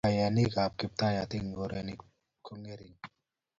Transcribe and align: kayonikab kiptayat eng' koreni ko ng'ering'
kayonikab 0.05 0.71
kiptayat 0.79 1.31
eng' 1.37 1.53
koreni 1.57 1.93
ko 2.45 2.51
ng'ering' 2.59 2.99